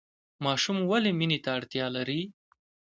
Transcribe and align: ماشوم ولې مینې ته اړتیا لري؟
ماشوم 0.45 0.77
ولې 0.91 1.11
مینې 1.19 1.39
ته 1.43 1.49
اړتیا 1.57 1.85
لري؟ 1.95 2.21